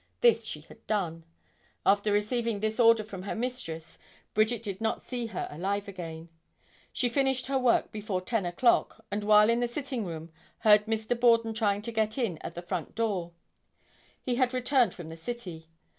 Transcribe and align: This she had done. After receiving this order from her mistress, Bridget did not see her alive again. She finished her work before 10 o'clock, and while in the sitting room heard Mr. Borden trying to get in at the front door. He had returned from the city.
This 0.21 0.45
she 0.45 0.61
had 0.61 0.87
done. 0.87 1.25
After 1.85 2.11
receiving 2.11 2.59
this 2.59 2.79
order 2.79 3.03
from 3.03 3.21
her 3.21 3.35
mistress, 3.35 3.99
Bridget 4.33 4.63
did 4.63 4.81
not 4.81 4.99
see 4.99 5.27
her 5.27 5.47
alive 5.51 5.87
again. 5.87 6.29
She 6.91 7.07
finished 7.07 7.45
her 7.45 7.59
work 7.59 7.91
before 7.91 8.19
10 8.19 8.47
o'clock, 8.47 9.05
and 9.11 9.23
while 9.23 9.47
in 9.47 9.59
the 9.59 9.67
sitting 9.67 10.03
room 10.03 10.31
heard 10.61 10.87
Mr. 10.87 11.13
Borden 11.19 11.53
trying 11.53 11.83
to 11.83 11.91
get 11.91 12.17
in 12.17 12.39
at 12.39 12.55
the 12.55 12.63
front 12.63 12.95
door. 12.95 13.33
He 14.19 14.33
had 14.37 14.55
returned 14.55 14.95
from 14.95 15.09
the 15.09 15.15
city. 15.17 15.69